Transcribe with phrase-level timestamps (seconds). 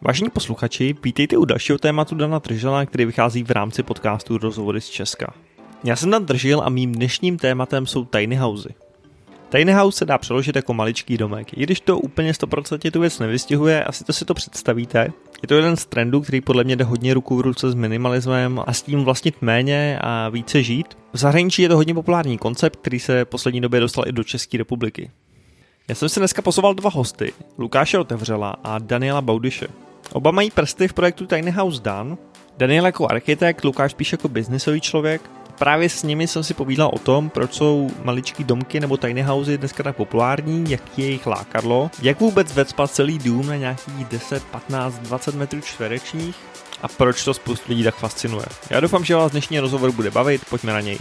[0.00, 4.88] Vážení posluchači, vítejte u dalšího tématu Dana Tržela, který vychází v rámci podcastu Rozhovory z
[4.88, 5.34] Česka.
[5.84, 8.72] Já jsem Dan Držil a mým dnešním tématem jsou tiny housey.
[9.48, 11.58] Tiny house se dá přeložit jako maličký domek.
[11.58, 15.12] I když to úplně 100% tu věc nevystihuje, asi to si to představíte.
[15.42, 18.60] Je to jeden z trendů, který podle mě jde hodně ruku v ruce s minimalismem
[18.66, 20.98] a s tím vlastnit méně a více žít.
[21.12, 24.58] V zahraničí je to hodně populární koncept, který se poslední době dostal i do České
[24.58, 25.10] republiky.
[25.88, 29.85] Já jsem si dneska pozval dva hosty, Lukáše Otevřela a Daniela Baudyše.
[30.12, 32.18] Oba mají prsty v projektu Tiny House Dan.
[32.58, 35.22] Daniel jako architekt, Lukáš spíš jako biznisový člověk.
[35.58, 39.58] Právě s nimi jsem si povídal o tom, proč jsou maličký domky nebo tiny housey
[39.58, 44.44] dneska tak populární, jaký je jejich lákadlo, jak vůbec vecpat celý dům na nějakých 10,
[44.44, 46.36] 15, 20 metrů čtverečních
[46.82, 48.46] a proč to spoustu lidí tak fascinuje.
[48.70, 50.98] Já doufám, že vás dnešní rozhovor bude bavit, pojďme na něj.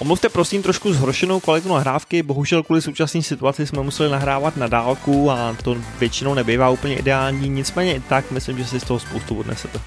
[0.00, 5.30] Omluvte prosím trošku zhoršenou kvalitu nahrávky, bohužel kvůli současné situaci jsme museli nahrávat na dálku
[5.30, 9.38] a to většinou nebývá úplně ideální, nicméně i tak myslím, že si z toho spoustu
[9.38, 9.80] odnesete.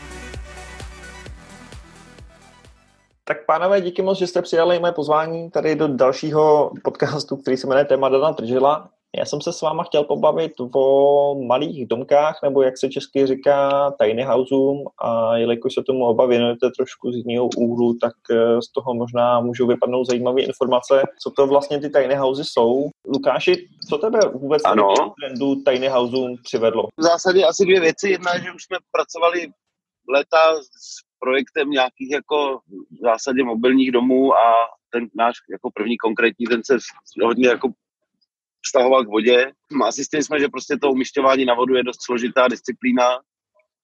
[3.23, 7.68] Tak pánové, díky moc, že jste přijali moje pozvání tady do dalšího podcastu, který se
[7.68, 8.90] jmenuje Téma Dana Tržila.
[9.17, 13.92] Já jsem se s váma chtěl pobavit o malých domkách, nebo jak se česky říká,
[14.02, 18.72] tiny houseům a jelikož se tomu oba věnujete trošku z jiného úhlu, tak eh, z
[18.72, 22.90] toho možná můžou vypadnout zajímavé informace, co to vlastně ty tiny housey jsou.
[23.08, 24.94] Lukáši, co tebe vůbec ano.
[25.22, 26.88] trendu tiny houseům přivedlo?
[26.98, 28.09] V zásadě asi dvě věci.
[28.09, 29.48] Jedna, že už jsme pracovali
[30.09, 34.53] leta s projektem nějakých jako v zásadě mobilních domů a
[34.94, 36.78] ten náš jako první konkrétní, ten se
[37.23, 37.68] hodně jako
[38.66, 39.52] vztahoval k vodě.
[39.86, 43.08] A zjistili jsme, že prostě to umišťování na vodu je dost složitá disciplína,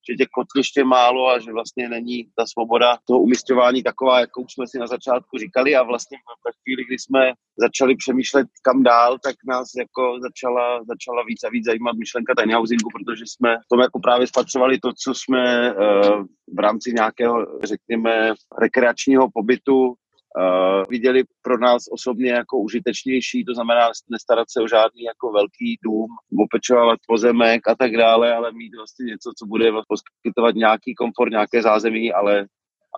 [0.10, 4.68] že těch kotliště málo a že vlastně není ta svoboda toho umistování taková, jakou jsme
[4.68, 9.36] si na začátku říkali a vlastně ve chvíli, kdy jsme začali přemýšlet kam dál, tak
[9.48, 13.80] nás jako začala, začala víc a víc zajímat myšlenka tiny housingu, protože jsme v tom
[13.80, 16.24] jako právě spatřovali to, co jsme uh,
[16.58, 19.96] v rámci nějakého, řekněme, rekreačního pobytu
[20.36, 25.78] uh, viděli pro nás osobně jako užitečnější, to znamená nestarat se o žádný jako velký
[25.84, 26.08] dům,
[26.46, 31.62] opečovat pozemek a tak dále, ale mít vlastně něco, co bude poskytovat nějaký komfort, nějaké
[31.62, 32.46] zázemí, ale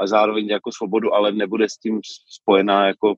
[0.02, 3.16] a zároveň jako svobodu, ale nebude s tím spojená jako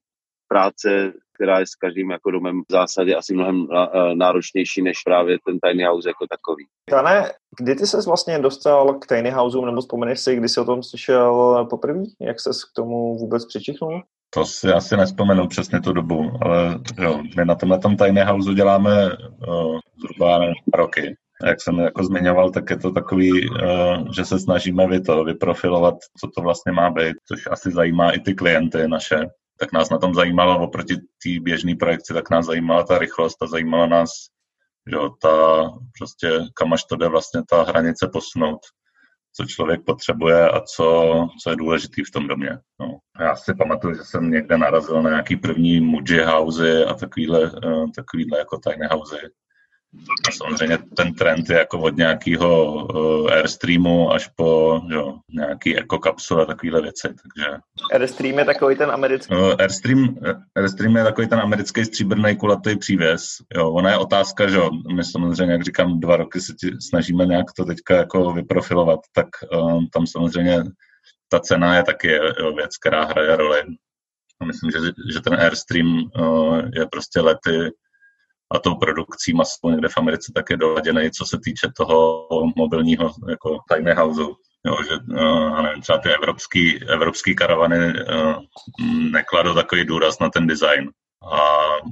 [0.51, 5.37] práce, která je s každým jako domem v zásadě asi mnohem eh, náročnější než právě
[5.45, 6.65] ten tiny house jako takový.
[6.89, 10.65] Tane, kdy ty ses vlastně dostal k tiny house, nebo vzpomeneš si, kdy jsi o
[10.65, 12.03] tom slyšel poprvé?
[12.21, 14.01] Jak ses k tomu vůbec přičichnul?
[14.33, 18.53] To si asi nespomenu přesně tu dobu, ale jo, my na tomhle tom tiny house
[18.53, 19.05] děláme
[19.47, 20.39] uh, zhruba
[20.73, 21.15] roky.
[21.45, 23.57] Jak jsem jako zmiňoval, tak je to takový, uh,
[24.15, 28.19] že se snažíme vy to vyprofilovat, co to vlastně má být, což asi zajímá i
[28.19, 29.25] ty klienty naše,
[29.61, 33.47] tak nás na tom zajímalo oproti té běžné projekci, tak nás zajímala ta rychlost a
[33.47, 34.09] zajímala nás,
[34.87, 35.63] že ta
[35.97, 38.59] prostě, kam až to jde vlastně ta hranice posunout,
[39.35, 41.13] co člověk potřebuje a co,
[41.43, 42.57] co je důležitý v tom domě.
[42.79, 42.97] No.
[43.19, 47.85] Já si pamatuju, že jsem někde narazil na nějaký první Muji housey a takovýhle, eh,
[47.95, 49.29] takovýhle jako tajné housey
[50.31, 56.45] samozřejmě ten trend je jako od nějakého uh, Airstreamu až po jo, nějaký ekokapsule a
[56.45, 57.07] takovéhle věci.
[57.07, 57.57] Takže...
[57.93, 59.35] Airstream je takový ten americký?
[59.35, 60.15] Uh, Airstream,
[60.55, 63.23] Airstream je takový ten americký stříbrný kulatý přívěs.
[63.55, 64.59] Jo, ona je otázka, že
[64.95, 69.87] my samozřejmě, jak říkám, dva roky se snažíme nějak to teďka jako vyprofilovat, tak um,
[69.93, 70.63] tam samozřejmě
[71.29, 73.61] ta cena je taky jo, věc, která hraje roli.
[74.45, 74.79] Myslím, že,
[75.13, 77.71] že ten Airstream uh, je prostě lety
[78.51, 83.11] a tou produkcí masovou někde v Americe tak je doladěný, co se týče toho mobilního
[83.29, 84.21] jako tiny house.
[84.67, 88.35] Jo, že uh, nevím, třeba ty evropský, evropský karavany uh,
[89.11, 90.89] nekladou takový důraz na ten design.
[91.31, 91.39] A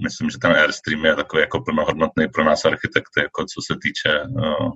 [0.03, 4.21] myslím, že ten Airstream je takový jako plnohodnotný pro nás architekty, jako co se týče
[4.21, 4.71] uh,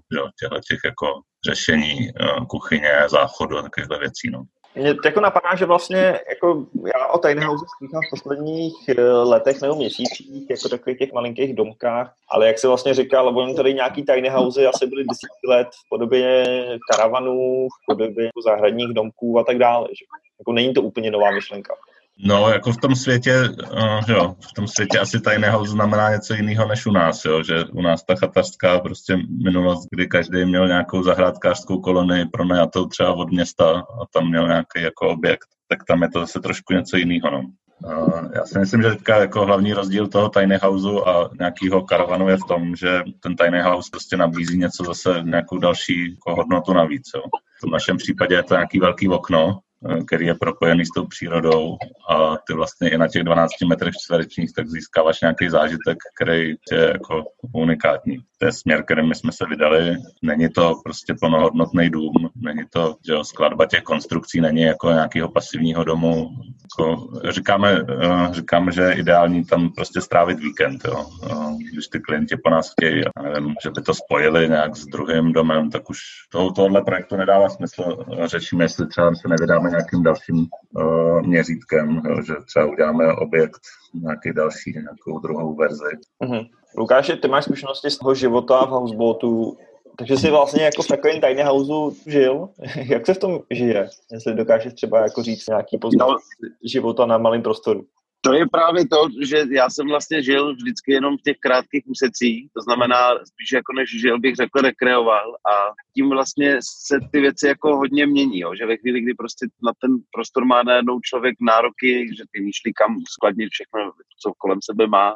[0.70, 1.08] těch jako
[1.50, 4.30] řešení uh, kuchyně, záchodu a takovýchhle věcí.
[4.32, 4.44] No.
[4.76, 9.62] Mě jako napadá, že vlastně jako já o Tiny House slychám v posledních eh, letech
[9.62, 14.04] nebo měsících, jako takových těch malinkých domkách, ale jak se vlastně říkal, oni tady nějaký
[14.04, 16.46] Tiny House asi byly desítky let v podobě
[16.92, 19.88] karavanů, v podobě zahradních domků a tak dále.
[19.90, 20.06] Že?
[20.40, 21.76] Jako není to úplně nová myšlenka.
[22.20, 26.68] No, jako v tom světě, uh, jo, v tom světě asi tajné znamená něco jiného
[26.68, 31.04] než u nás, jo, že u nás ta chatařská prostě minulost, kdy každý měl nějakou
[31.04, 36.10] zahrádkářskou kolonii pronajatou třeba od města a tam měl nějaký jako objekt, tak tam je
[36.10, 37.42] to zase trošku něco jiného, no.
[37.86, 42.30] Uh, já si myslím, že teďka jako hlavní rozdíl toho tiny houseu a nějakého karavanu
[42.30, 46.74] je v tom, že ten tiny house prostě nabízí něco zase nějakou další jako hodnotu
[46.74, 47.04] navíc.
[47.16, 47.22] Jo.
[47.58, 49.60] V tom našem případě je to nějaký velký okno,
[50.08, 51.78] který je propojený s tou přírodou
[52.10, 56.80] a ty vlastně i na těch 12 metrech čtverečních tak získáváš nějaký zážitek, který je
[56.92, 58.18] jako unikátní.
[58.44, 59.96] To je směr, kterým jsme se vydali.
[60.22, 65.84] Není to prostě plnohodnotný dům, není to, že skladba těch konstrukcí není jako nějakého pasivního
[65.84, 66.30] domu.
[66.64, 70.82] Jako říkáme, uh, říkáme, že je ideální tam prostě strávit víkend.
[70.86, 71.06] Jo.
[71.32, 75.34] Uh, když ty klienti po nás chtějí, nevím, že by to spojili nějak s druhým
[75.34, 75.98] domem, tak už
[76.32, 78.06] to, tohle projektu nedává smysl.
[78.26, 83.62] Řešíme, jestli třeba se nevydáme nějakým dalším uh, měřítkem, jo, že třeba uděláme objekt
[83.94, 85.98] nějaký další, nějakou druhou verzi.
[86.24, 86.50] Mm-hmm.
[86.78, 89.58] Lukáši, ty máš zkušenosti z toho života v houseboatu,
[89.98, 92.50] takže jsi vlastně jako v takovém tiny houseu žil.
[92.76, 93.90] Jak se v tom žije?
[94.12, 96.18] Jestli dokážeš třeba jako říct nějaký poznat no,
[96.64, 97.86] života na malém prostoru.
[98.26, 102.50] To je právě to, že já jsem vlastně žil vždycky jenom v těch krátkých úsecích,
[102.56, 105.54] to znamená spíš jako než žil bych řekl rekreoval a
[105.96, 108.56] tím vlastně se ty věci jako hodně mění, jo?
[108.56, 112.74] že ve chvíli, kdy prostě na ten prostor má najednou člověk nároky, že ty myšlí
[112.74, 113.92] kam skladnit všechno,
[114.22, 115.16] co kolem sebe má,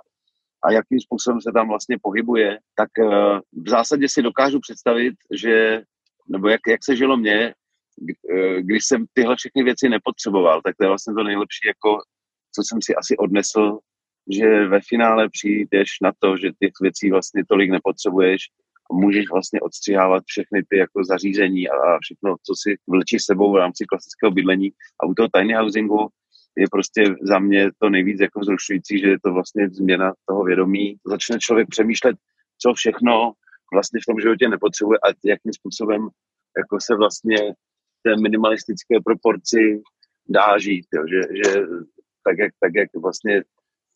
[0.64, 5.82] a jakým způsobem se tam vlastně pohybuje, tak eh, v zásadě si dokážu představit, že,
[6.30, 7.54] nebo jak, jak se žilo mně,
[8.34, 12.00] eh, když jsem tyhle všechny věci nepotřeboval, tak to je vlastně to nejlepší, jako,
[12.56, 13.80] co jsem si asi odnesl,
[14.32, 18.42] že ve finále přijdeš na to, že těch věcí vlastně tolik nepotřebuješ
[18.92, 23.58] a můžeš vlastně odstřihávat všechny ty jako zařízení a všechno, co si vlečí sebou v
[23.58, 24.72] rámci klasického bydlení.
[25.04, 26.08] A u toho tiny housingu
[26.58, 30.96] je prostě za mě to nejvíc jako zrušující, že je to vlastně změna toho vědomí.
[31.06, 32.16] Začne člověk přemýšlet,
[32.62, 33.34] co všechno
[33.74, 36.10] vlastně v tom životě nepotřebuje a jakým způsobem
[36.58, 37.38] jako se vlastně
[38.04, 39.82] té minimalistické proporci
[40.30, 40.86] dá žít.
[40.94, 41.04] Jo.
[41.08, 41.62] Že, že
[42.24, 43.44] tak, jak, tak jak vlastně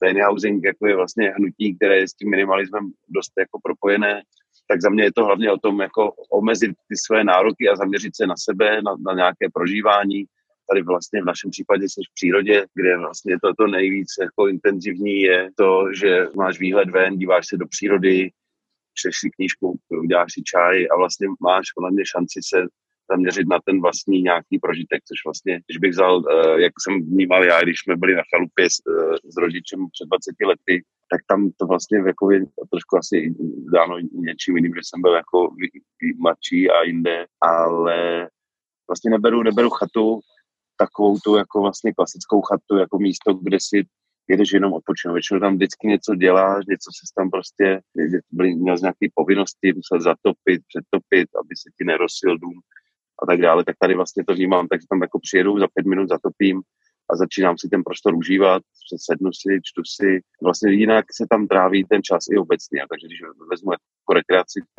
[0.04, 4.22] tiny housing jako je vlastně hnutí, které je s tím minimalismem dost jako propojené,
[4.68, 8.16] tak za mě je to hlavně o tom jako omezit ty své nároky a zaměřit
[8.16, 10.26] se na sebe, na, na nějaké prožívání,
[10.70, 15.22] tady vlastně v našem případě jsi v přírodě, kde vlastně to, to nejvíc jako intenzivní
[15.22, 18.30] je to, že máš výhled ven, díváš se do přírody,
[18.94, 22.68] čteš si knížku, uděláš si čaj a vlastně máš podle mě šanci se
[23.12, 27.44] zaměřit na ten vlastní nějaký prožitek, což vlastně, když bych vzal, eh, jak jsem vnímal
[27.44, 31.50] já, když jsme byli na chalupě s, eh, s rodičem před 20 lety, tak tam
[31.58, 32.40] to vlastně jako je
[32.72, 33.36] trošku asi
[33.74, 35.38] dáno něčím jiným, že jsem byl jako
[36.18, 38.28] mladší a jinde, ale
[38.90, 40.20] vlastně neberu, neberu chatu
[40.84, 43.78] takovou tu jako vlastně klasickou chatu, jako místo, kde si
[44.30, 45.14] jedeš jenom odpočinout.
[45.14, 47.82] Většinou tam vždycky něco děláš, něco se tam prostě,
[48.32, 52.58] byly, měl z nějaké povinnosti, musel zatopit, přetopit, aby se ti nerosil dům
[53.22, 56.10] a tak dále, tak tady vlastně to vnímám, takže tam jako přijedu, za pět minut
[56.10, 56.62] zatopím
[57.10, 58.62] a začínám si ten prostor užívat,
[59.08, 60.10] sednu si, čtu si,
[60.44, 63.20] vlastně jinak se tam tráví ten čas i obecně, takže když
[63.52, 64.70] vezmu jako rekreaci v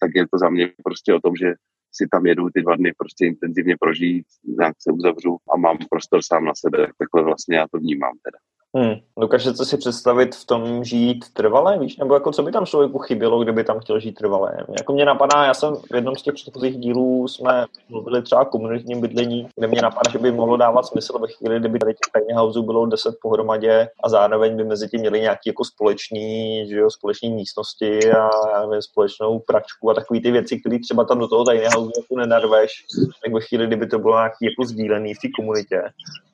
[0.00, 1.48] tak je to za mě prostě o tom, že
[1.96, 4.26] si tam jedu ty dva dny prostě intenzivně prožít,
[4.58, 6.78] nějak se uzavřu a mám prostor sám na sebe.
[6.98, 8.38] Takhle vlastně já to vnímám teda.
[8.76, 8.94] Hmm.
[9.20, 11.96] Dokážete si představit v tom žít trvalé, víš?
[11.96, 14.64] Nebo jako co by tam člověku chybělo, kdyby tam chtěl žít trvalé?
[14.78, 18.44] Jako mě napadá, já jsem v jednom z těch předchozích dílů jsme mluvili třeba o
[18.44, 22.22] komunitním bydlení, kde mě napadá, že by mohlo dávat smysl ve chvíli, kdyby tady těch
[22.22, 26.76] tiny houseů bylo 10 pohromadě a zároveň by mezi tím měli nějaký jako společný, že
[26.76, 31.18] jo, společný místnosti a já nevím, společnou pračku a takové ty věci, které třeba tam
[31.18, 32.84] do toho tiny houseu jako nenarveš,
[33.24, 35.82] tak ve chvíli, kdyby to bylo nějaký jako sdílený v té komunitě.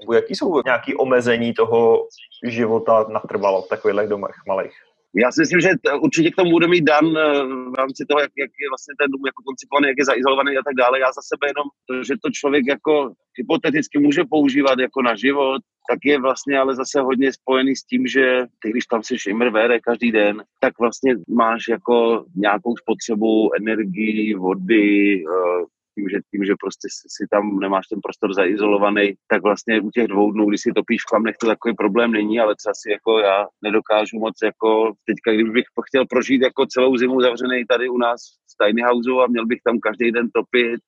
[0.00, 2.06] Nebo jaký jsou nějaké omezení toho,
[2.44, 4.72] života natrvalo v takových domech malých.
[5.14, 5.70] Já si myslím, že
[6.00, 7.42] určitě k tomu bude mít Dan eh,
[7.72, 10.66] v rámci toho, jak, jak je vlastně ten dům jako koncipovaný, jak je zaizolovaný a
[10.68, 11.00] tak dále.
[11.00, 15.62] Já za sebe jenom, to, že to člověk jako hypoteticky může používat jako na život,
[15.90, 18.24] tak je vlastně ale zase hodně spojený s tím, že
[18.62, 19.50] ty, když tam si šimr
[19.82, 26.54] každý den, tak vlastně máš jako nějakou spotřebu energii, vody, eh, tím, že, tím, že
[26.60, 30.72] prostě si tam nemáš ten prostor zaizolovaný, tak vlastně u těch dvou dnů, když si
[30.72, 34.92] topíš v klamnech, to takový problém není, ale třeba si jako já nedokážu moc jako
[35.08, 38.20] teďka, kdybych chtěl prožít jako celou zimu zavřený tady u nás
[38.50, 40.80] v tiny houseu a měl bych tam každý den topit,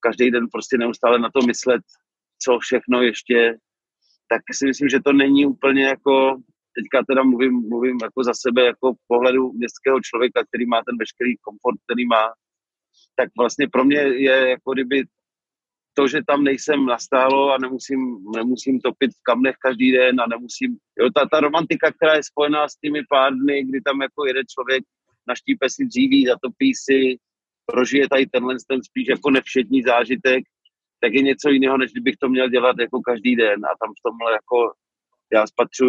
[0.00, 1.82] každý den prostě neustále na to myslet,
[2.42, 3.56] co všechno ještě,
[4.28, 6.36] tak si myslím, že to není úplně jako
[6.78, 11.32] teďka teda mluvím, mluvím jako za sebe, jako pohledu městského člověka, který má ten veškerý
[11.46, 12.24] komfort, který má,
[13.16, 15.04] tak vlastně pro mě je jako kdyby
[15.94, 18.00] to, že tam nejsem nastálo a nemusím,
[18.36, 22.68] nemusím topit v kamnech každý den a nemusím, jo, ta, ta romantika, která je spojená
[22.68, 24.84] s těmi pár dny, kdy tam jako jede člověk,
[25.28, 27.16] naštípe si dříví, zatopí si,
[27.66, 30.44] prožije tady tenhle ten spíš jako nevšední zážitek,
[31.00, 33.64] tak je něco jiného, než kdybych to měl dělat jako každý den.
[33.64, 34.72] A tam v tomhle jako
[35.32, 35.86] já spatřu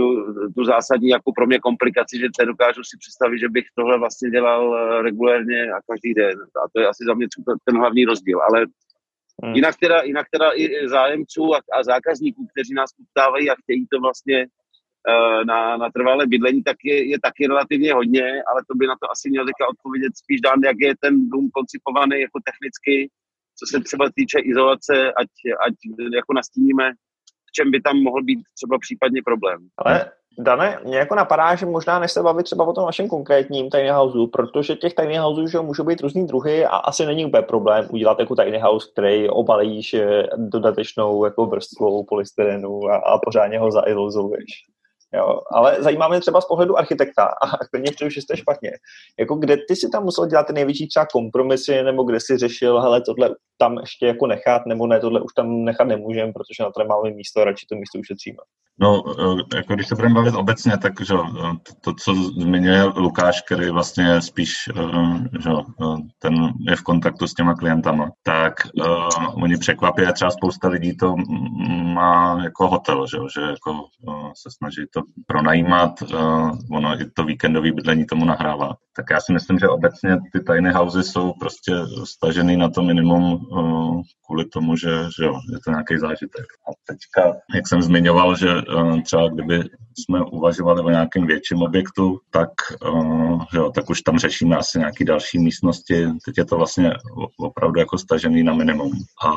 [0.55, 4.61] tu zásadní jako pro mě komplikaci, že dokážu si představit, že bych tohle vlastně dělal
[4.75, 6.37] eh, regulérně a každý den.
[6.65, 7.27] A to je asi za mě
[7.65, 8.41] ten hlavní rozdíl.
[8.41, 8.65] Ale
[9.43, 9.53] hmm.
[9.53, 13.99] jinak, teda, jinak teda i zájemců a, a zákazníků, kteří nás poptávají a chtějí to
[13.99, 14.39] vlastně
[15.09, 18.95] eh, na, na trvalé bydlení, tak je, je taky relativně hodně, ale to by na
[19.01, 23.09] to asi měl teďka odpovědět spíš dán, jak je ten dům koncipovaný jako technicky,
[23.59, 25.29] co se třeba týče izolace, ať,
[25.67, 25.73] ať
[26.15, 26.93] jako nastíníme,
[27.55, 29.59] čem by tam mohl být třeba případně problém.
[29.77, 33.69] Ale Dane, mě jako napadá, že možná než se bavit třeba o tom našem konkrétním
[33.69, 37.43] tiny houseu, protože těch tiny houseů že můžou být různý druhy a asi není úplně
[37.43, 39.95] problém udělat jako tiny house, který obalíš
[40.35, 44.72] dodatečnou jako vrstvou polystyrenu a, a pořádně ho zaizoluješ.
[45.15, 48.71] Jo, ale zajímá mě třeba z pohledu architekta, a klidně přeju, že jste špatně.
[49.19, 52.81] Jako kde ty si tam musel dělat ty největší třeba kompromisy, nebo kde si řešil,
[52.81, 56.71] hele, tohle tam ještě jako nechat, nebo ne, tohle už tam nechat nemůžeme, protože na
[56.71, 58.37] to máme místo, radši to místo ušetříme.
[58.79, 63.41] No, eh, jako když se budeme bavit obecně, tak že, eh, to, co zmiňuje Lukáš,
[63.41, 65.49] který vlastně spíš eh, že,
[66.19, 68.53] ten je v kontaktu s těma klientama, tak
[68.85, 71.15] uh, oni překvapí, třeba spousta lidí to
[71.93, 77.23] má jako hotel, že, že jako, uh, se snaží to pronajímat, uh, ono i to
[77.23, 78.75] víkendové bydlení tomu nahrává.
[78.95, 81.71] Tak já si myslím, že obecně ty tiny housey jsou prostě
[82.03, 86.45] stažený na to minimum uh, kvůli tomu, že, že jo, je to nějaký zážitek.
[86.67, 88.47] A teďka, jak jsem zmiňoval, že
[89.05, 89.63] třeba kdyby
[89.97, 92.49] jsme uvažovali o nějakém větším objektu, tak,
[93.51, 96.07] že jo, tak už tam řešíme asi nějaké další místnosti.
[96.25, 96.91] Teď je to vlastně
[97.39, 98.91] opravdu jako stažený na minimum.
[99.25, 99.31] A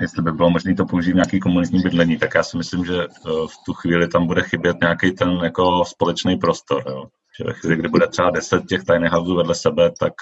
[0.00, 3.06] jestli by bylo možné to použít v nějaký komunitní bydlení, tak já si myslím, že
[3.06, 6.82] uh, v tu chvíli tam bude chybět nějaký ten jako společný prostor.
[6.88, 7.04] Jo.
[7.38, 10.12] Že ve chvíli, kdy bude třeba deset těch tiny houseů vedle sebe, tak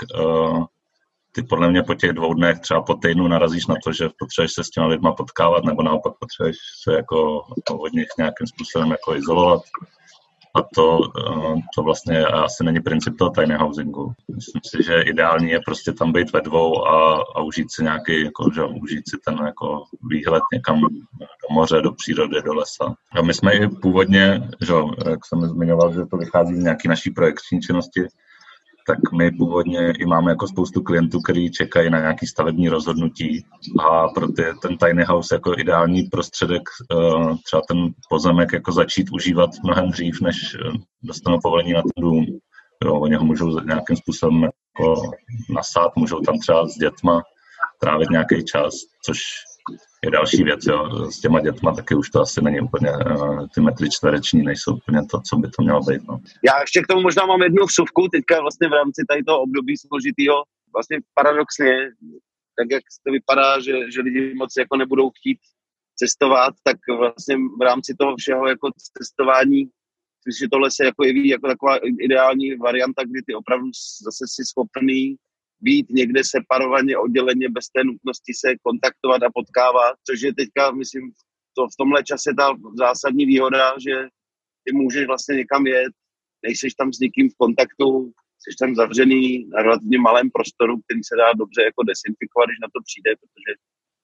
[1.38, 4.52] ty podle mě po těch dvou dnech, třeba po týdnu narazíš na to, že potřebuješ
[4.52, 7.40] se s těma lidma potkávat, nebo naopak potřebuješ se jako
[7.72, 9.62] od nich nějakým způsobem jako izolovat.
[10.54, 14.12] A to, eh, to vlastně asi není princip toho tiny housingu.
[14.34, 18.24] Myslím si, že ideální je prostě tam být ve dvou a, a užít si nějaký,
[18.24, 20.88] jako, že užít si ten jako výhled někam do
[21.50, 22.94] moře, do přírody, do lesa.
[23.18, 24.72] A my jsme i původně, že,
[25.10, 28.00] jak jsem zmiňoval, že to vychází z nějaké naší projekční činnosti,
[28.88, 33.44] tak my původně i máme jako spoustu klientů, kteří čekají na nějaký stavební rozhodnutí
[33.90, 39.10] a pro ty ten tiny house jako ideální prostředek eh, třeba ten pozemek jako začít
[39.12, 42.26] užívat mnohem dřív, než eh, dostanou povolení na ten dům.
[42.84, 45.02] Jo, oni ho můžou nějakým způsobem jako
[45.54, 47.22] nasát, můžou tam třeba s dětma
[47.80, 48.74] trávit nějaký čas,
[49.06, 49.18] což
[50.04, 51.10] je další věc, jo.
[51.10, 55.00] S těma dětma taky už to asi není úplně, uh, ty metry čtvereční nejsou úplně
[55.10, 56.02] to, co by to mělo být.
[56.08, 56.18] No.
[56.44, 59.74] Já ještě k tomu možná mám jednu vsuvku, teďka vlastně v rámci tady toho období
[59.76, 60.34] složitýho,
[60.74, 61.90] vlastně paradoxně,
[62.58, 65.38] tak jak to vypadá, že, že lidi moc jako nebudou chtít
[65.96, 69.70] cestovat, tak vlastně v rámci toho všeho jako cestování
[70.28, 73.66] myslím, že tohle se jako jeví jako taková ideální varianta, kdy ty opravdu
[74.06, 75.16] zase si schopný
[75.60, 81.12] být někde separovaně, odděleně, bez té nutnosti se kontaktovat a potkávat, což je teďka, myslím,
[81.56, 83.94] to v tomhle čase ta zásadní výhoda, že
[84.64, 85.92] ty můžeš vlastně někam jet,
[86.46, 91.16] nejseš tam s někým v kontaktu, jsi tam zavřený na relativně malém prostoru, který se
[91.16, 93.50] dá dobře jako desinfikovat, když na to přijde, protože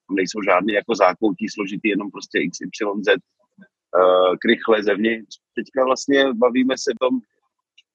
[0.07, 5.33] tam nejsou žádné jako zákoutí složitý, jenom prostě XYZ uh, krychle zevnitř.
[5.59, 7.15] Teďka vlastně bavíme se tom,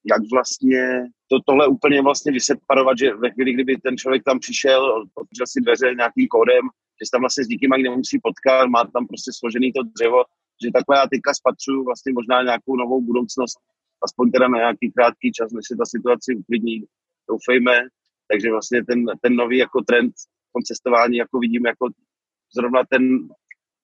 [0.06, 4.82] jak vlastně to, tohle úplně vlastně vyseparovat, že ve chvíli, kdyby ten člověk tam přišel,
[5.14, 6.64] otevřel si dveře nějakým kódem,
[7.00, 10.20] že se tam vlastně s nikým ani nemusí potkat, má tam prostě složený to dřevo,
[10.64, 13.58] že takhle já teďka spatřuju vlastně možná nějakou novou budoucnost,
[14.04, 16.84] aspoň teda na nějaký krátký čas, než se ta situace uklidní,
[17.30, 17.76] doufejme.
[18.32, 20.14] Takže vlastně ten, ten nový jako trend
[20.50, 21.86] v tom cestování jako vidím jako
[22.56, 23.04] zrovna ten,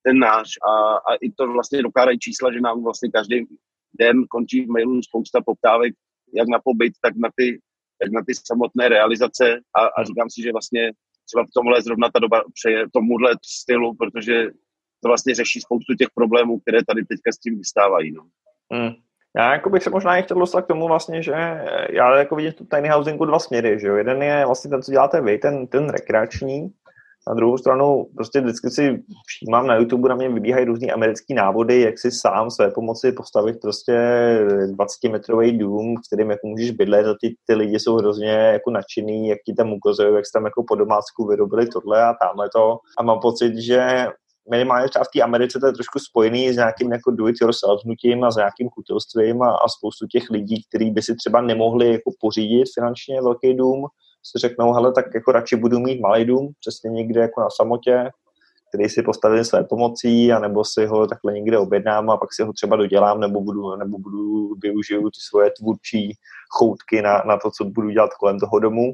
[0.03, 0.71] ten náš a,
[1.09, 3.45] a i to vlastně dokládají čísla, že nám vlastně každý
[3.99, 5.93] den končí v mailu spousta poptávek
[6.33, 7.59] jak na pobyt, tak na ty,
[7.99, 10.91] tak na ty samotné realizace a, a říkám si, že vlastně
[11.25, 14.45] třeba v tomhle zrovna ta doba přeje tomuhle stylu, protože
[15.03, 18.11] to vlastně řeší spoustu těch problémů, které tady teďka s tím vystávají.
[18.11, 18.23] No.
[18.73, 18.93] Hmm.
[19.37, 21.31] Já jako bych se možná i chtěl dostat k tomu vlastně, že
[21.89, 23.95] já jako vidím tu tiny housingu dva směry, že jo.
[23.95, 26.69] Jeden je vlastně ten, co děláte vy, ten, ten rekreační,
[27.27, 31.81] na druhou stranu prostě vždycky si všímám na YouTube, na mě vybíhají různý americký návody,
[31.81, 33.93] jak si sám své pomoci postavit prostě
[34.73, 39.27] 20-metrový dům, v kterým jako můžeš bydlet a ty, ty lidi jsou hrozně jako nadšený,
[39.27, 42.77] jak ti tam ukazují, jak se tam jako po domácku vyrobili tohle a tamhle to.
[42.97, 44.07] A mám pocit, že
[44.51, 48.31] minimálně třeba v té Americe to je trošku spojený s nějakým jako do-it-yourself hnutím a
[48.31, 52.65] s nějakým kutelstvím a, a spoustu těch lidí, kteří by si třeba nemohli jako pořídit
[52.75, 53.85] finančně velký dům,
[54.25, 58.09] si řeknou, hele, tak jako radši budu mít malý dům, přesně někde jako na samotě,
[58.69, 62.53] který si postavím své pomocí, anebo si ho takhle někde objednám a pak si ho
[62.53, 66.13] třeba dodělám, nebo budu, nebo budu využiju ty svoje tvůrčí
[66.49, 68.93] choutky na, na to, co budu dělat kolem toho domu.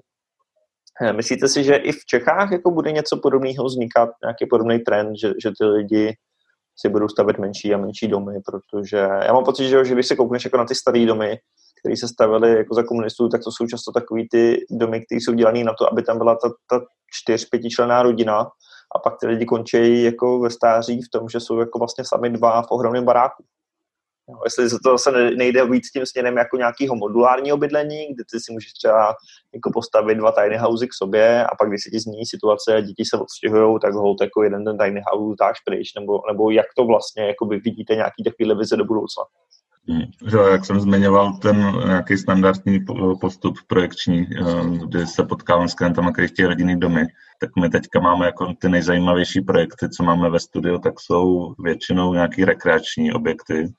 [1.01, 5.15] Eh, myslíte si, že i v Čechách jako bude něco podobného vznikat, nějaký podobný trend,
[5.15, 6.15] že, že ty lidi
[6.75, 10.15] si budou stavět menší a menší domy, protože já mám pocit, že, že když se
[10.15, 11.37] koukneš jako na ty staré domy,
[11.81, 15.33] které se stavily jako za komunistů, tak to jsou často takový ty domy, které jsou
[15.33, 18.39] dělané na to, aby tam byla ta, ta čtyř, pětičlenná rodina
[18.95, 22.29] a pak ty lidi končí jako ve stáří v tom, že jsou jako vlastně sami
[22.29, 23.43] dva v ohromném baráku.
[24.29, 28.53] No, jestli to zase nejde víc tím směrem jako nějakého modulárního bydlení, kde ty si
[28.53, 29.15] můžeš třeba
[29.53, 32.81] jako postavit dva tiny housey k sobě a pak, když se ti změní situace a
[32.81, 36.65] děti se odstěhují, tak hold jako jeden ten tiny house dáš pryč, nebo, nebo jak
[36.77, 39.23] to vlastně jako vidíte nějaký takový vize do budoucna.
[39.89, 40.01] Hmm.
[40.27, 42.79] Že, jak jsem zmiňoval, ten nějaký standardní
[43.21, 47.05] postup projekční, eh, kdy se potkávám s klientama, kteří chtějí rodinný domy,
[47.39, 52.13] tak my teďka máme jako ty nejzajímavější projekty, co máme ve studiu, tak jsou většinou
[52.13, 53.73] nějaký rekreační objekty,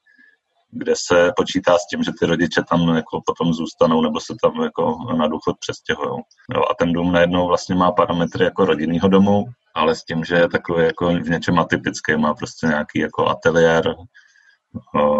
[0.71, 4.63] kde se počítá s tím, že ty rodiče tam jako potom zůstanou nebo se tam
[4.63, 6.23] jako na důchod přestěhují.
[6.71, 9.45] A ten dům najednou vlastně má parametry jako rodinného domu,
[9.75, 13.95] ale s tím, že je takový jako v něčem atypický, má prostě nějaký jako ateliér,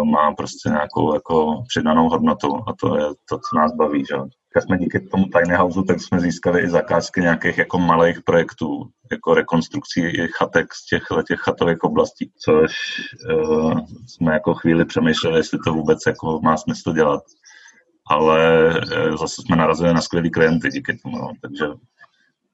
[0.03, 4.05] má prostě nějakou jako přidanou hodnotu a to je to, co nás baví.
[4.05, 4.15] Že?
[4.55, 8.89] Jak jsme díky tomu Tiny Houseu, tak jsme získali i zakázky nějakých jako malých projektů,
[9.11, 12.71] jako rekonstrukcí chatek z těch, těch chatových oblastí, což
[13.33, 17.23] uh, jsme jako chvíli přemýšleli, jestli to vůbec jako má smysl dělat.
[18.09, 21.31] Ale uh, zase jsme narazili na skvělý klienty díky tomu, no.
[21.41, 21.65] takže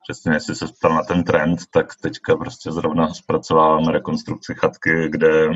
[0.04, 5.50] přesně, jestli se ptal na ten trend, tak teďka prostě zrovna zpracováváme rekonstrukci chatky, kde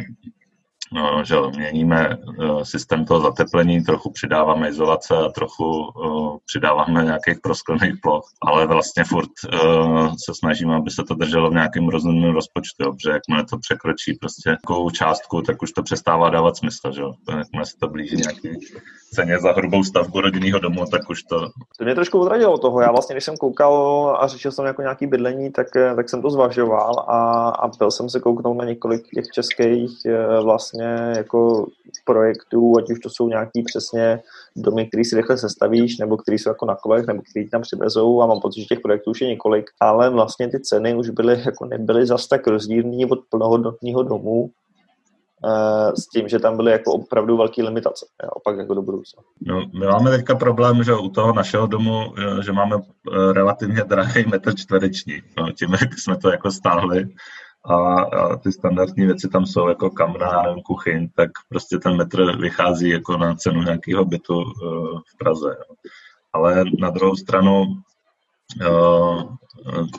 [1.23, 7.93] že měníme eh, systém toho zateplení, trochu přidáváme izolace a trochu uh, přidáváme nějakých prosklených
[8.01, 12.93] ploch, ale vlastně furt uh, se snažíme, aby se to drželo v nějakém rozumném rozpočtu,
[12.93, 17.01] protože jakmile to překročí prostě takovou částku, tak už to přestává dávat smysl, že
[17.37, 18.49] jakmile se to blíží nějaký
[19.13, 21.39] ceně za hrubou stavbu rodinného domu, tak už to...
[21.77, 22.81] To mě trošku odradilo toho.
[22.81, 23.73] Já vlastně, když jsem koukal
[24.19, 28.09] a řešil jsem jako nějaký bydlení, tak, tak jsem to zvažoval a, a byl jsem
[28.09, 29.91] se kouknout na několik těch českých
[30.43, 31.67] vlastně jako
[32.05, 34.19] projektů, ať už to jsou nějaký přesně
[34.55, 38.21] domy, které si rychle sestavíš, nebo které jsou jako na kolech, nebo které tam přivezou
[38.21, 41.41] a mám pocit, že těch projektů už je několik, ale vlastně ty ceny už byly,
[41.45, 44.62] jako nebyly zas tak rozdílný od plnohodnotného domu, eh,
[45.97, 49.23] s tím, že tam byly jako opravdu velké limitace, jo, opak jako do budoucna.
[49.41, 54.25] No, my máme teďka problém, že u toho našeho domu, že máme eh, relativně drahý
[54.25, 55.21] metr čtvereční.
[55.37, 57.07] No, tím, jak jsme to jako stáhli,
[57.65, 62.37] a, a ty standardní věci tam jsou jako kamna, nevím, kuchyň, tak prostě ten metr
[62.37, 65.57] vychází jako na cenu nějakého bytu uh, v Praze.
[66.33, 67.65] Ale na druhou stranu
[68.61, 69.23] uh,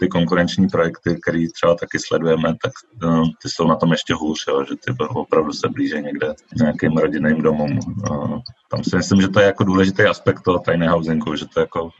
[0.01, 2.73] ty konkurenční projekty, které třeba taky sledujeme, tak
[3.05, 6.97] uh, ty jsou na tom ještě hůř, jo, že ty opravdu se blíže někde nějakým
[6.97, 7.79] rodinným domům.
[8.11, 8.39] Uh,
[8.71, 11.91] tam si myslím, že to je jako důležitý aspekt toho tiny housingu, že to jako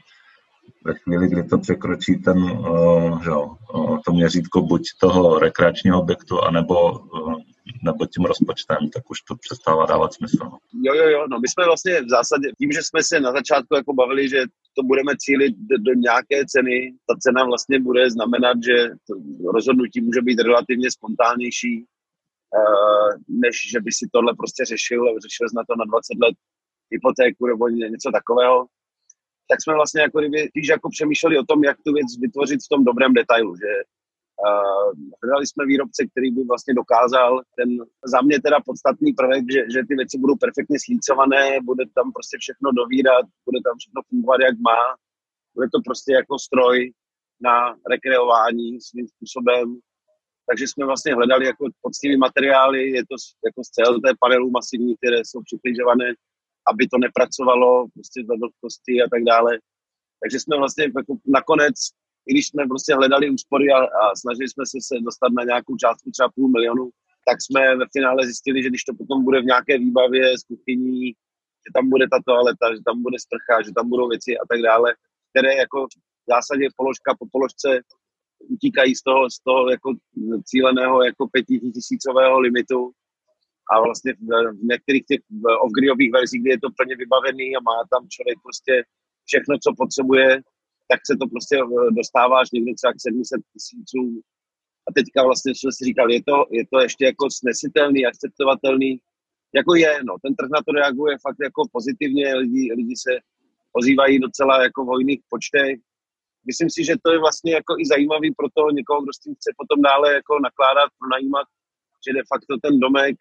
[0.85, 2.37] ve chvíli, kdy to překročí ten,
[3.23, 6.99] že, uh, to měřítko buď toho rekreačního objektu, anebo,
[7.83, 10.49] nebo tím rozpočtem, tak už to přestává dávat smysl.
[10.83, 13.75] Jo, jo, jo, no my jsme vlastně v zásadě, tím, že jsme se na začátku
[13.75, 14.43] jako bavili, že
[14.75, 18.75] to budeme cílit do, nějaké ceny, ta cena vlastně bude znamenat, že
[19.53, 23.09] rozhodnutí může být relativně spontánnější, uh,
[23.43, 26.35] než že by si tohle prostě řešil, řešil na to na 20 let
[26.91, 28.65] hypotéku nebo něco takového.
[29.49, 30.37] Tak jsme vlastně jako kdyby
[30.69, 33.71] jako přemýšleli o tom, jak tu věc vytvořit v tom dobrém detailu, že
[35.23, 37.69] hledali jsme výrobce, který by vlastně dokázal ten
[38.13, 42.37] za mě teda podstatný prvek, že, že ty věci budou perfektně slícované, bude tam prostě
[42.39, 44.81] všechno dovírat, bude tam všechno fungovat, jak má,
[45.55, 46.91] bude to prostě jako stroj
[47.47, 47.55] na
[47.93, 49.65] rekreování svým způsobem,
[50.49, 53.15] takže jsme vlastně hledali jako poctivé materiály, je to
[53.47, 56.07] jako z CLT panelů masivní, které jsou přibližované
[56.71, 59.51] aby to nepracovalo prostě za vlhkosti a tak dále.
[60.21, 61.75] Takže jsme vlastně jako nakonec,
[62.27, 65.75] i když jsme prostě hledali úspory a, a snažili jsme se, se dostat na nějakou
[65.77, 66.89] částku třeba půl milionu,
[67.27, 71.07] tak jsme ve finále zjistili, že když to potom bude v nějaké výbavě z kuchyní,
[71.63, 74.59] že tam bude ta toaleta, že tam bude sprcha, že tam budou věci a tak
[74.61, 74.95] dále,
[75.31, 77.69] které jako v zásadě položka po položce
[78.55, 79.89] utíkají z toho, z toho jako
[80.45, 82.91] cíleného jako pětitisícového limitu.
[83.71, 84.27] A vlastně v,
[84.73, 85.21] některých těch
[85.61, 85.71] off
[86.13, 88.83] verzích, kdy je to plně vybavený a má tam člověk prostě
[89.25, 90.41] všechno, co potřebuje,
[90.87, 94.21] tak se to prostě eh, dostává až někdy třeba k 700 tisíců.
[94.87, 98.99] A teďka vlastně, co si říkal, je to, je to ještě jako snesitelný, akceptovatelný,
[99.55, 103.11] jako je, no, ten trh na to reaguje fakt jako pozitivně, lidi, lidi se
[103.79, 105.75] ozývají docela jako v hojných počtech.
[106.47, 109.35] Myslím si, že to je vlastně jako i zajímavý pro toho někoho, kdo s tím
[109.35, 111.47] chce potom dále jako nakládat, pronajímat,
[112.05, 113.15] že de facto ten domek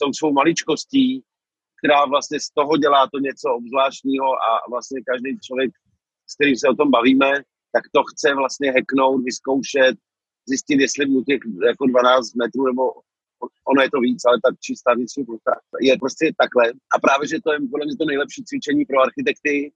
[0.00, 1.22] tou svou maličkostí,
[1.78, 5.70] která vlastně z toho dělá to něco obzvláštního a vlastně každý člověk,
[6.26, 7.30] s kterým se o tom bavíme,
[7.72, 9.96] tak to chce vlastně heknout, vyzkoušet,
[10.48, 12.82] zjistit, jestli mu těch jako 12 metrů nebo
[13.70, 16.64] ono je to víc, ale ta čistá vnitřní plocha je prostě takhle.
[16.94, 19.72] A právě, že to je podle mě to nejlepší cvičení pro architekty,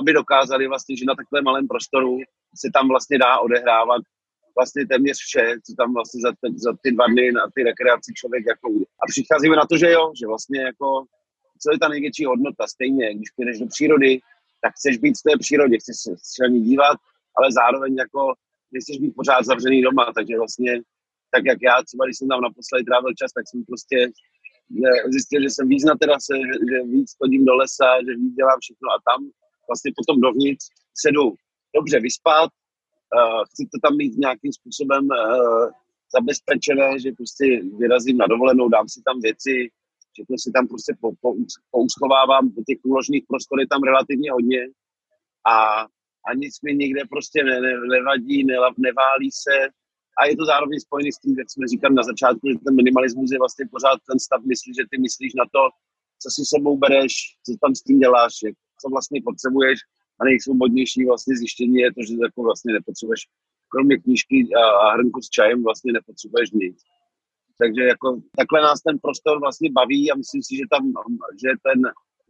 [0.00, 2.18] aby dokázali vlastně, že na takovém malém prostoru
[2.60, 4.02] se tam vlastně dá odehrávat
[4.56, 8.12] vlastně téměř vše, co tam vlastně za, te, za ty dva dny na ty rekreaci
[8.20, 8.66] člověk jako
[9.02, 11.04] A přicházíme na to, že jo, že vlastně jako
[11.62, 14.20] co je ta největší hodnota, stejně, když půjdeš do přírody,
[14.62, 16.96] tak chceš být v té přírodě, chceš se střelně dívat,
[17.36, 18.20] ale zároveň jako
[18.72, 20.72] nechceš být pořád zavřený doma, takže vlastně
[21.34, 23.98] tak jak já, třeba když jsem tam naposledy trávil čas, tak jsem prostě
[25.12, 28.58] zjistil, že jsem víc na terase, že, že víc chodím do lesa, že víc dělám
[28.64, 29.20] všechno a tam
[29.68, 30.64] vlastně potom dovnitř
[31.02, 31.24] se jdu
[31.76, 35.70] dobře vyspat, uh, chci to tam mít nějakým způsobem uh,
[36.16, 37.46] zabezpečené, že prostě
[37.78, 39.54] vyrazím na dovolenou, dám si tam věci,
[40.12, 41.34] všechno si tam prostě po, po,
[41.70, 44.62] pouschovávám, těch úložných prostor je tam relativně hodně
[45.54, 45.56] a,
[46.28, 49.56] a nic mi nikde prostě ne, ne, nevadí, ne, neválí se
[50.18, 53.32] a je to zároveň spojený s tím, jak jsme říkali na začátku, že ten minimalismus
[53.32, 55.62] je vlastně pořád ten stav myslí, že ty myslíš na to,
[56.22, 57.12] co si sebou bereš,
[57.44, 59.78] co tam s tím děláš, jak, co vlastně potřebuješ
[60.20, 63.20] a nejsvobodnější vlastně zjištění je to, že jako vlastně nepotřebuješ
[63.72, 66.76] kromě knížky a, a hrnku s čajem vlastně nepotřebuješ nic.
[67.60, 70.82] Takže jako takhle nás ten prostor vlastně baví a myslím si, že tam,
[71.42, 71.80] že ten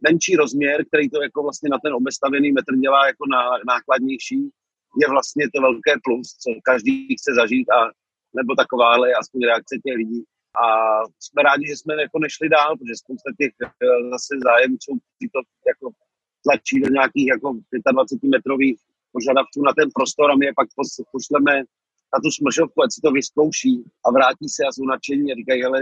[0.07, 4.39] menší rozměr, který to jako vlastně na ten obestavený metr dělá jako ná, nákladnější,
[5.01, 7.79] je vlastně to velké plus, co každý chce zažít a
[8.39, 10.23] nebo takováhle aspoň reakce těch lidí.
[10.63, 10.65] A
[11.25, 15.39] jsme rádi, že jsme jako nešli dál, protože spousta těch eh, zase zájemců, kteří to
[15.71, 15.87] jako
[16.45, 17.47] tlačí do nějakých jako
[17.91, 18.77] 25 metrových
[19.11, 20.67] požadavků na ten prostor a my je pak
[21.11, 21.53] pošleme
[22.13, 23.73] na tu smršovku, ať si to vyzkouší
[24.05, 25.79] a vrátí se a jsou nadšení a říkají, hele,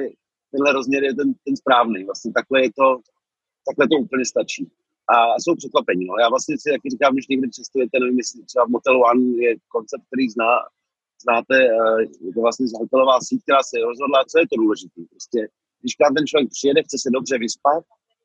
[0.52, 2.00] tenhle rozměr je ten, ten správný.
[2.10, 2.88] Vlastně takhle je to,
[3.68, 4.64] takhle to úplně stačí.
[5.14, 6.06] A jsou překvapení.
[6.06, 6.14] No.
[6.24, 9.52] Já vlastně si taky říkám, když někdy cestujete, nevím, jestli třeba v Motel One je
[9.76, 10.52] koncept, který zná,
[11.26, 15.02] znáte, eh, je to vlastně hotelová síť, která se rozhodla, co je to důležité.
[15.14, 15.40] Prostě,
[15.82, 17.84] když tam ten člověk přijede, chce se dobře vyspat,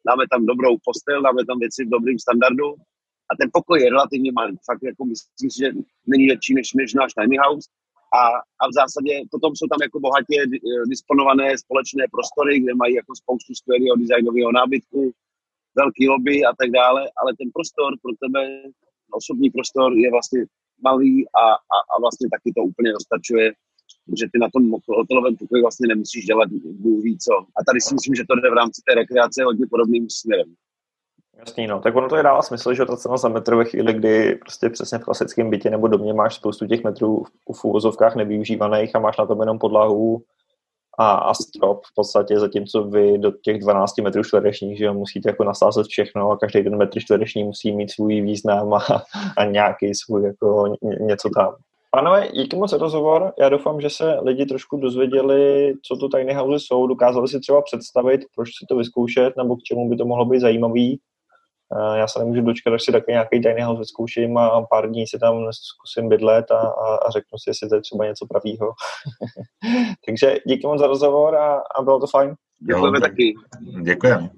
[0.09, 2.69] dáme tam dobrou postel, dáme tam věci v dobrým standardu
[3.31, 4.55] a ten pokoj je relativně malý.
[4.71, 5.69] Fakt jako myslím si, že
[6.13, 7.67] není větší než, než náš tiny house,
[8.21, 8.23] a,
[8.63, 13.13] a v zásadě potom jsou tam jako bohatě eh, disponované společné prostory, kde mají jako
[13.23, 15.01] spoustu skvělého designového nábytku,
[15.77, 18.43] velký lobby a tak dále, ale ten prostor pro tebe,
[19.21, 20.41] osobní prostor je vlastně
[20.83, 21.45] malý a,
[21.77, 23.47] a, a vlastně taky to úplně dostačuje,
[24.05, 24.63] protože ty na tom
[25.01, 26.49] hotelovém pokoji vlastně nemusíš dělat
[26.83, 27.35] Bůh ví co.
[27.57, 30.49] A tady si myslím, že to jde v rámci té rekreace hodně podobným směrem.
[31.39, 31.81] Jasný, no.
[31.81, 34.71] Tak ono to je dává smysl, že ta cena za metr ve chvíli, kdy prostě
[34.71, 39.17] přesně v klasickém bytě nebo domě máš spoustu těch metrů v úvozovkách nevyužívaných a máš
[39.17, 40.23] na tom jenom podlahu
[40.99, 45.45] a, a strop v podstatě, zatímco vy do těch 12 metrů čtverečních, že musíte jako
[45.45, 48.81] nasázet všechno a každý ten metr čtvereční musí mít svůj význam a,
[49.37, 51.55] a nějaký svůj jako něco tam.
[51.91, 53.33] Pánové, díky moc za rozhovor.
[53.39, 57.63] Já doufám, že se lidi trošku dozvěděli, co to tiny house jsou, dokázali si třeba
[57.63, 61.01] představit, proč si to vyzkoušet, nebo k čemu by to mohlo být zajímavý.
[61.73, 65.07] Eh, já se nemůžu dočkat, až si taky nějaký tiny house vyzkouším a pár dní
[65.07, 68.73] si tam zkusím bydlet a, a, a řeknu si, jestli to je třeba něco pravýho.
[70.07, 72.35] Takže díky moc za rozhovor a, a bylo to fajn.
[72.61, 73.35] Děkujeme taky.
[73.83, 74.31] Děkujeme.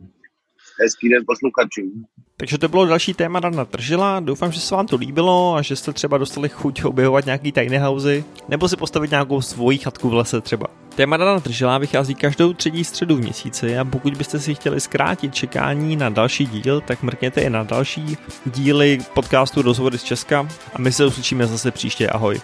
[0.80, 2.04] Hezký den posluchačům.
[2.36, 4.20] Takže to bylo další téma Dana Tržila.
[4.20, 7.78] Doufám, že se vám to líbilo a že jste třeba dostali chuť objevovat nějaký tiny
[7.78, 10.66] housey nebo si postavit nějakou svoji chatku v lese třeba.
[10.94, 15.34] Téma Dana Tržila vychází každou třetí středu v měsíci a pokud byste si chtěli zkrátit
[15.34, 20.78] čekání na další díl, tak mrkněte i na další díly podcastu Rozhovory z Česka a
[20.78, 22.08] my se uslyšíme zase příště.
[22.08, 22.40] Ahoj.